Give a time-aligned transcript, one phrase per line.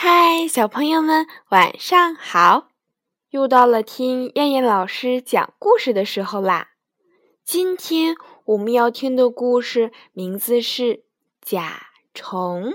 [0.00, 2.68] 嗨，小朋友们，晚上好！
[3.30, 6.68] 又到了听燕燕老师讲故事的时候啦。
[7.44, 8.14] 今天
[8.44, 10.84] 我们要听的故事名字是
[11.42, 12.74] 《甲虫》。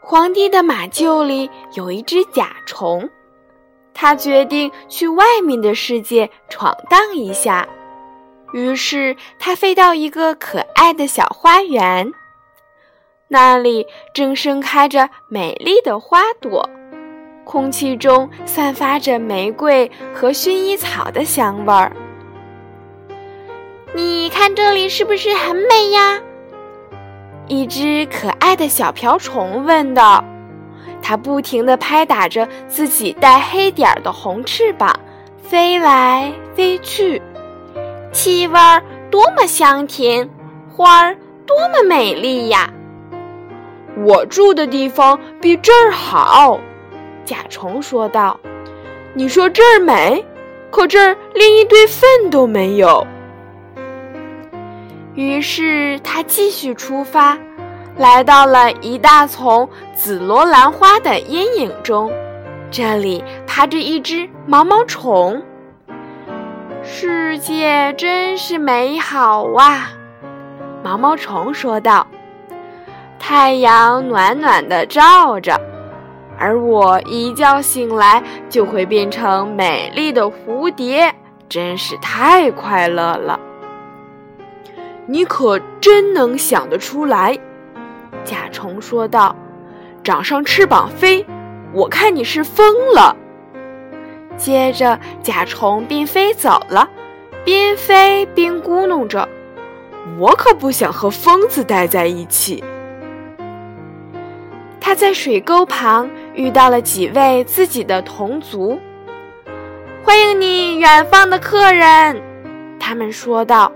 [0.00, 3.10] 皇帝的马厩里有一只甲虫，
[3.92, 7.68] 他决定去外面的世界闯荡一下。
[8.54, 12.12] 于是，他飞到一个可爱的小花园。
[13.32, 16.68] 那里正盛开着美丽的花朵，
[17.44, 21.90] 空气中散发着玫瑰和薰衣草的香味儿。
[23.94, 26.20] 你看这里是不是很美呀？
[27.48, 30.22] 一只可爱的小瓢虫问道。
[31.00, 34.94] 它不停地拍打着自己带黑点儿的红翅膀，
[35.42, 37.22] 飞来飞去。
[38.12, 40.28] 气味儿多么香甜，
[40.68, 42.70] 花儿多么美丽呀！
[43.96, 46.58] 我住的地方比这儿好，
[47.24, 48.38] 甲虫说道。
[49.14, 50.24] “你说这儿美，
[50.70, 53.06] 可这儿连一堆粪都没有。”
[55.14, 57.36] 于是他继续出发，
[57.98, 62.10] 来到了一大丛紫罗兰花的阴影中，
[62.70, 65.42] 这里爬着一只毛毛虫。
[66.82, 69.90] 世界真是美好啊，
[70.82, 72.06] 毛毛虫说道。
[73.24, 75.58] 太阳暖暖的照着，
[76.36, 78.20] 而我一觉醒来
[78.50, 81.14] 就会变成美丽的蝴蝶，
[81.48, 83.38] 真是太快乐了。
[85.06, 87.38] 你可真能想得出来，
[88.24, 89.34] 甲虫说道
[90.02, 91.24] ：“长上翅膀飞，
[91.72, 93.16] 我看你是疯了。”
[94.36, 96.90] 接着，甲虫便飞走了，
[97.44, 99.28] 边飞边咕哝着
[100.18, 102.62] ：“我可不想和疯子待在一起。”
[104.84, 108.76] 他在水沟旁遇到了几位自己的同族，
[110.02, 112.20] 欢迎你，远方的客人，
[112.80, 113.70] 他们说道。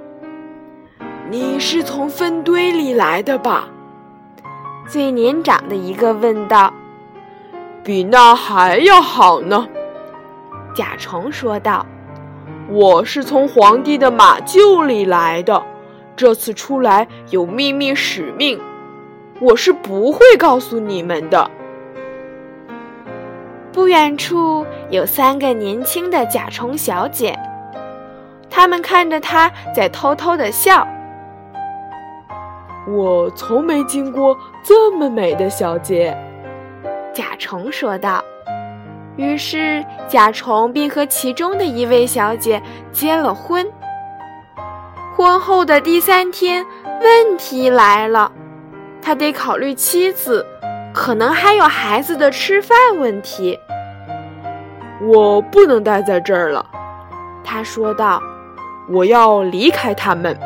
[1.31, 3.69] 你是从粪堆里来的吧？
[4.89, 6.75] 最年长的一个问道。
[7.85, 9.65] 比那还要好呢，
[10.75, 11.87] 甲虫说道。
[12.69, 15.63] 我是从皇帝的马厩里来的，
[16.17, 18.61] 这次出来有秘密使命。
[19.41, 21.51] 我是不会告诉你们的。
[23.73, 27.39] 不远处有三个年轻的甲虫小姐，
[28.49, 30.87] 她们看着他在偷偷的笑。
[32.89, 36.17] 我从没见过这么美的小姐，
[37.13, 38.25] 甲虫说道。
[39.17, 43.67] 于是甲虫便和其中的一位小姐结了婚。
[45.17, 46.65] 婚后的第三天，
[47.03, 48.31] 问题来了。
[49.07, 50.45] 他得考虑妻子，
[50.93, 53.57] 可能还有孩子的吃饭问题。
[55.01, 56.67] 我不能待在这儿了，
[57.45, 58.21] 他说道
[58.91, 60.37] ：“我要离开他们。”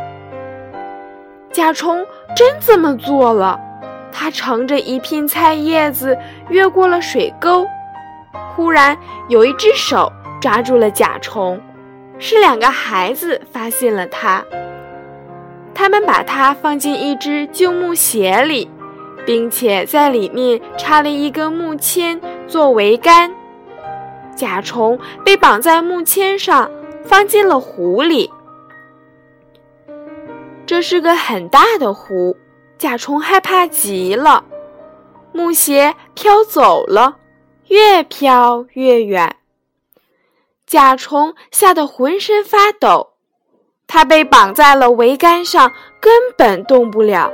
[1.51, 2.05] 甲虫
[2.37, 3.59] 真这么做了。
[4.13, 6.15] 他乘着一片菜叶子
[6.51, 7.67] 越过了水沟。
[8.55, 8.95] 忽然，
[9.29, 11.59] 有一只手抓住了甲虫，
[12.19, 14.45] 是两个孩子发现了他。
[15.75, 18.71] 他们把它放进一只旧木鞋里，
[19.25, 23.33] 并且在里面插了一根木签做桅杆。
[24.37, 26.71] 甲虫被绑在木签上，
[27.05, 28.31] 放进了湖里。
[30.67, 32.37] 这是个很大的湖，
[32.79, 34.45] 甲虫害怕极了。
[35.33, 37.17] 木鞋飘走了，
[37.69, 39.37] 越飘越远。
[40.67, 43.15] 甲虫吓得浑身发抖。
[43.93, 47.29] 他被绑在了桅杆上，根本动不了。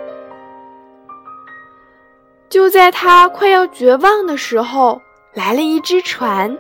[2.49, 5.03] 就在他快要绝望的时候，
[5.34, 6.56] 来了一只船，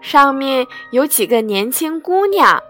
[0.00, 2.60] 上面有几个年轻姑娘，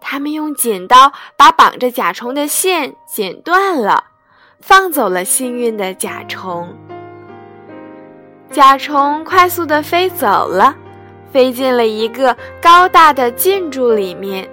[0.00, 4.04] 她们用剪刀把绑着甲虫的线剪断了，
[4.60, 6.72] 放走了幸运的甲虫。
[8.52, 10.76] 甲虫快速地飞走了，
[11.32, 14.48] 飞进了一个高大的建筑里面。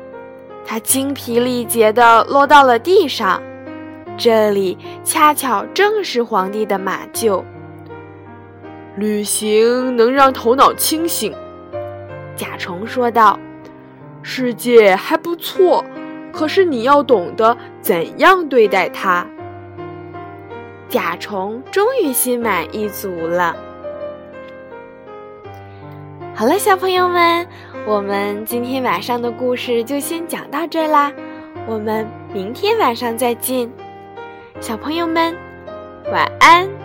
[0.65, 3.41] 他精疲力竭地落到了地上，
[4.17, 7.43] 这里恰巧正是皇帝的马厩。
[8.95, 11.33] 旅行能让头脑清醒，
[12.35, 13.39] 甲虫说道。
[14.23, 15.83] 世界还不错，
[16.31, 19.25] 可是你要懂得怎样对待它。
[20.87, 23.55] 甲虫终于心满意足了。
[26.35, 27.47] 好了，小朋友们。
[27.86, 31.12] 我们今天晚上的故事就先讲到这啦，
[31.68, 33.69] 我们明天晚上再见，
[34.60, 35.36] 小朋友们，
[36.12, 36.81] 晚安。